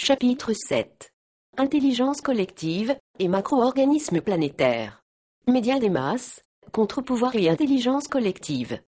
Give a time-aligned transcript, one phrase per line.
[0.00, 1.10] Chapitre 7
[1.56, 5.02] Intelligence collective et macro-organismes planétaires.
[5.48, 6.40] Médias des masses,
[6.70, 8.80] contre-pouvoir et intelligence collective.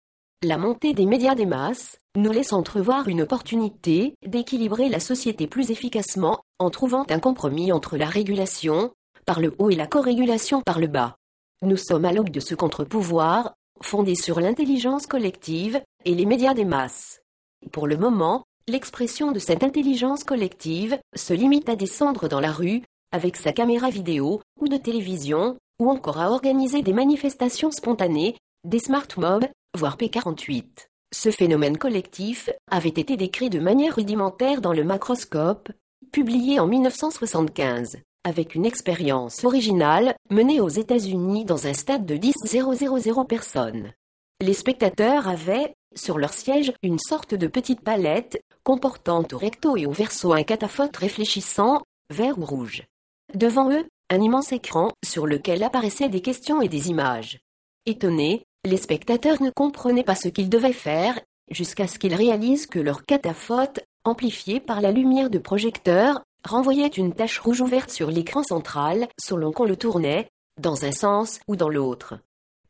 [0.44, 5.72] La montée des médias des masses nous laisse entrevoir une opportunité d'équilibrer la société plus
[5.72, 8.92] efficacement en trouvant un compromis entre la régulation
[9.26, 11.16] par le haut et la co-régulation par le bas.
[11.62, 16.64] Nous sommes à l'aube de ce contre-pouvoir, fondé sur l'intelligence collective et les médias des
[16.64, 17.20] masses.
[17.72, 22.82] Pour le moment, l'expression de cette intelligence collective se limite à descendre dans la rue,
[23.12, 28.78] avec sa caméra vidéo ou de télévision, ou encore à organiser des manifestations spontanées, des
[28.78, 30.64] smart mobs, voire P48.
[31.12, 35.70] Ce phénomène collectif avait été décrit de manière rudimentaire dans le macroscope,
[36.12, 42.34] publié en 1975, avec une expérience originale menée aux États-Unis dans un stade de 10
[42.46, 43.92] 000 personnes.
[44.40, 49.86] Les spectateurs avaient, sur leur siège, une sorte de petite palette, comportant au recto et
[49.86, 52.84] au verso un cataphote réfléchissant, vert ou rouge.
[53.34, 57.40] Devant eux, un immense écran, sur lequel apparaissaient des questions et des images.
[57.86, 61.18] Étonnés, les spectateurs ne comprenaient pas ce qu'ils devaient faire,
[61.50, 67.14] jusqu'à ce qu'ils réalisent que leur cataphote, amplifié par la lumière de projecteur, renvoyait une
[67.14, 70.28] tache rouge ouverte sur l'écran central, selon qu'on le tournait,
[70.60, 72.18] dans un sens ou dans l'autre.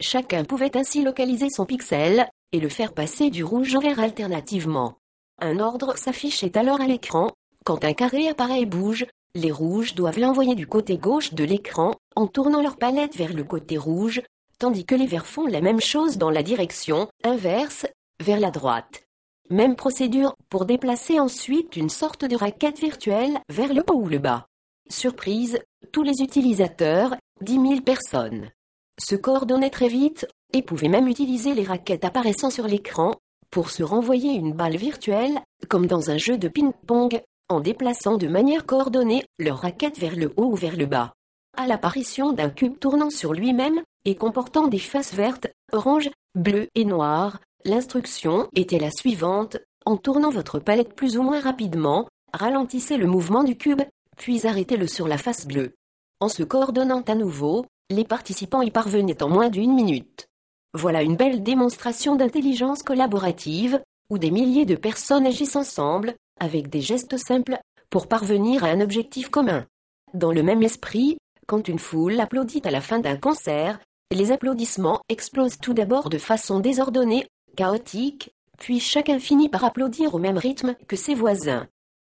[0.00, 4.96] Chacun pouvait ainsi localiser son pixel, et le faire passer du rouge au vert alternativement.
[5.40, 7.30] Un ordre s'affichait alors à l'écran,
[7.64, 11.94] quand un carré apparaît et bouge, les rouges doivent l'envoyer du côté gauche de l'écran,
[12.16, 14.22] en tournant leur palette vers le côté rouge,
[14.58, 17.86] tandis que les verts font la même chose dans la direction inverse,
[18.22, 19.02] vers la droite.
[19.48, 24.18] Même procédure pour déplacer ensuite une sorte de raquette virtuelle vers le haut ou le
[24.18, 24.46] bas.
[24.88, 25.58] Surprise,
[25.92, 28.50] tous les utilisateurs, 10 000 personnes
[29.00, 33.14] se coordonnaient très vite, et pouvaient même utiliser les raquettes apparaissant sur l'écran,
[33.50, 38.28] pour se renvoyer une balle virtuelle, comme dans un jeu de ping-pong, en déplaçant de
[38.28, 41.12] manière coordonnée leur raquette vers le haut ou vers le bas.
[41.56, 46.84] À l'apparition d'un cube tournant sur lui-même, et comportant des faces vertes, orange, bleues et
[46.84, 53.06] noires, l'instruction était la suivante, en tournant votre palette plus ou moins rapidement, ralentissez le
[53.06, 53.82] mouvement du cube,
[54.16, 55.74] puis arrêtez-le sur la face bleue.
[56.20, 60.29] En se coordonnant à nouveau, les participants y parvenaient en moins d'une minute.
[60.72, 66.80] Voilà une belle démonstration d'intelligence collaborative, où des milliers de personnes agissent ensemble, avec des
[66.80, 67.58] gestes simples,
[67.90, 69.66] pour parvenir à un objectif commun.
[70.14, 73.80] Dans le même esprit, quand une foule applaudit à la fin d'un concert,
[74.12, 77.26] les applaudissements explosent tout d'abord de façon désordonnée,
[77.56, 81.66] chaotique, puis chacun finit par applaudir au même rythme que ses voisins.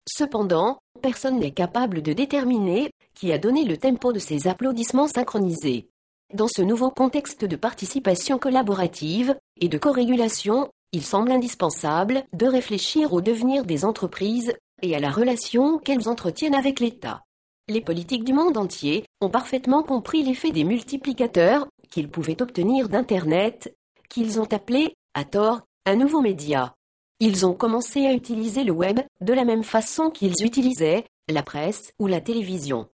[0.09, 5.89] Cependant, personne n'est capable de déterminer qui a donné le tempo de ces applaudissements synchronisés.
[6.32, 13.12] Dans ce nouveau contexte de participation collaborative et de corrégulation, il semble indispensable de réfléchir
[13.12, 17.22] au devenir des entreprises et à la relation qu'elles entretiennent avec l'État.
[17.69, 23.76] Les politiques du monde entier ont parfaitement compris l'effet des multiplicateurs qu'ils pouvaient obtenir d'Internet,
[24.09, 26.75] qu'ils ont appelé, à tort, un nouveau média.
[27.21, 31.92] Ils ont commencé à utiliser le web de la même façon qu'ils utilisaient la presse
[31.98, 32.88] ou la télévision.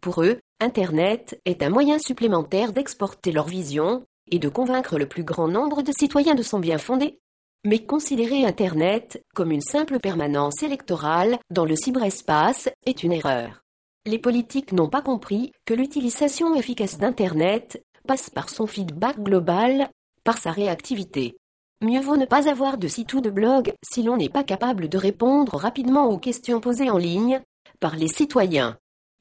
[0.00, 5.22] Pour eux, Internet est un moyen supplémentaire d'exporter leur vision et de convaincre le plus
[5.22, 7.20] grand nombre de citoyens de son bien fondé.
[7.64, 13.62] Mais considérer Internet comme une simple permanence électorale dans le cyberespace est une erreur.
[14.04, 19.88] Les politiques n'ont pas compris que l'utilisation efficace d'Internet passe par son feedback global,
[20.24, 21.36] par sa réactivité.
[21.82, 24.88] Mieux vaut ne pas avoir de site ou de blog si l'on n'est pas capable
[24.88, 27.40] de répondre rapidement aux questions posées en ligne
[27.78, 28.76] par les citoyens.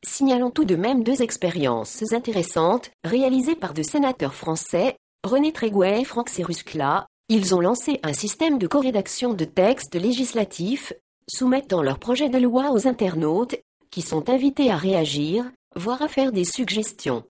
[0.05, 6.05] Signalons tout de même deux expériences intéressantes réalisées par deux sénateurs français, René Tréguet et
[6.05, 7.07] Franck Seruscla.
[7.29, 10.93] Ils ont lancé un système de corrédaction de textes législatifs,
[11.27, 13.55] soumettant leurs projets de loi aux internautes,
[13.89, 17.23] qui sont invités à réagir, voire à faire des suggestions.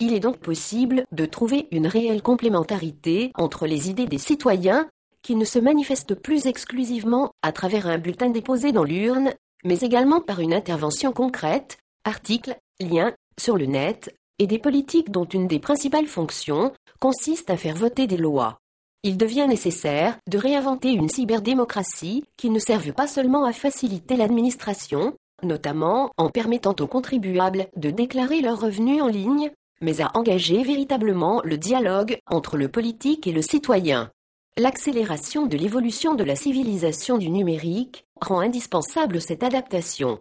[0.00, 4.88] Il est donc possible de trouver une réelle complémentarité entre les idées des citoyens,
[5.22, 9.32] qui ne se manifestent plus exclusivement à travers un bulletin déposé dans l'urne,
[9.64, 15.24] mais également par une intervention concrète, articles, liens, sur le net, et des politiques dont
[15.24, 18.58] une des principales fonctions consiste à faire voter des lois.
[19.02, 25.14] Il devient nécessaire de réinventer une cyberdémocratie qui ne serve pas seulement à faciliter l'administration,
[25.42, 29.50] notamment en permettant aux contribuables de déclarer leurs revenus en ligne,
[29.82, 34.10] mais à engager véritablement le dialogue entre le politique et le citoyen.
[34.56, 40.20] L'accélération de l'évolution de la civilisation du numérique rend indispensable cette adaptation.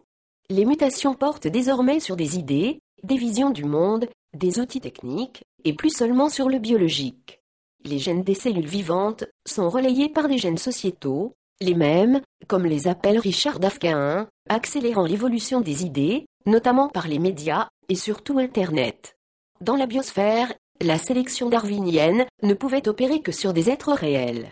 [0.50, 5.74] Les mutations portent désormais sur des idées, des visions du monde, des outils techniques, et
[5.74, 7.42] plus seulement sur le biologique.
[7.86, 12.88] Les gènes des cellules vivantes sont relayés par des gènes sociétaux, Les mêmes, comme les
[12.88, 19.16] appelle Richard Dawkins, accélérant l'évolution des idées, notamment par les médias, et surtout Internet.
[19.62, 20.52] Dans la biosphère,
[20.82, 24.52] la sélection darwinienne ne pouvait opérer que sur des êtres réels.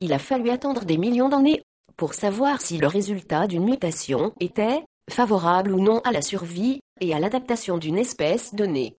[0.00, 1.62] Il a fallu attendre des millions d'années
[1.96, 7.14] pour savoir si le résultat d'une mutation était favorable ou non à la survie et
[7.14, 8.96] à l'adaptation d'une espèce donnée.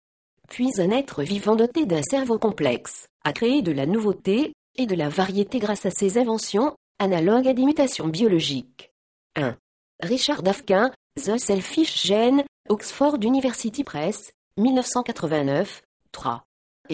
[0.50, 4.95] Puis un être vivant doté d'un cerveau complexe a créé de la nouveauté et de
[4.95, 8.91] la variété grâce à ses inventions, analogues à des mutations biologiques.
[9.35, 9.55] 1.
[10.01, 16.44] Richard Dawkins, The Selfish Gene, Oxford University Press, 1989, 3.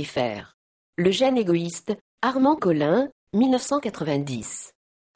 [0.03, 0.53] Fr.
[0.97, 4.71] Le gène égoïste, Armand Collin, 1990.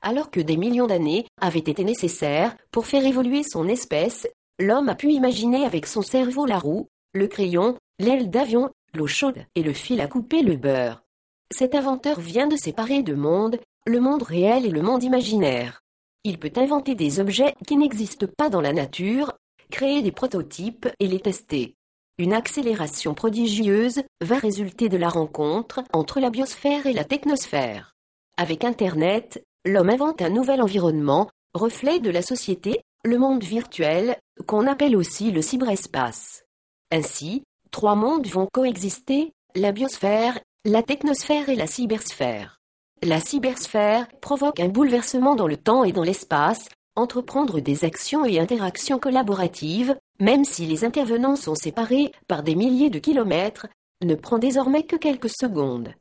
[0.06, 4.28] Alors que des millions d'années avaient été nécessaires pour faire évoluer son espèce,
[4.60, 9.46] l'homme a pu imaginer avec son cerveau la roue, le crayon, l'aile d'avion, l'eau chaude
[9.56, 11.04] et le fil à couper le beurre.
[11.52, 15.80] Cet inventeur vient de séparer deux mondes, le monde réel et le monde imaginaire.
[16.26, 19.32] Il peut inventer des objets qui n'existent pas dans la nature,
[19.72, 21.76] créer des prototypes et les tester.
[22.18, 27.96] Une accélération prodigieuse va résulter de la rencontre entre la biosphère et la technosphère.
[28.38, 34.18] Avec Internet, l'homme invente un nouvel environnement, reflet de la société, le monde virtuel,
[34.48, 36.44] qu'on appelle aussi le cyberespace.
[36.92, 42.60] Ainsi, trois mondes vont coexister, la biosphère, la technosphère et la cybersphère.
[43.02, 48.40] La cybersphère provoque un bouleversement dans le temps et dans l'espace, entreprendre des actions et
[48.40, 53.68] interactions collaboratives, même si les intervenants sont séparés par des milliers de kilomètres,
[54.04, 55.94] ne prend désormais que quelques secondes.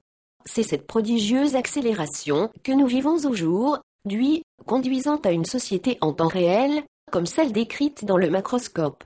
[0.44, 3.78] C'est cette prodigieuse accélération que nous vivons au jour,
[4.66, 9.04] conduisant à une société en temps réel, comme celle décrite dans le macroscope.